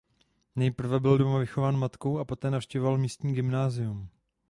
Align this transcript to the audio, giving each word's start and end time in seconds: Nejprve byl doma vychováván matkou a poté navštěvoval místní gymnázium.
Nejprve 0.55 0.99
byl 0.99 1.17
doma 1.17 1.39
vychováván 1.39 1.77
matkou 1.77 2.19
a 2.19 2.25
poté 2.25 2.51
navštěvoval 2.51 2.97
místní 2.97 3.33
gymnázium. 3.35 4.09